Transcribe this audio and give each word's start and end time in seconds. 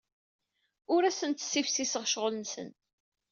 Ur 0.93 1.01
asent-ssifsiseɣ 1.03 2.03
ccɣel-nsen. 2.09 2.69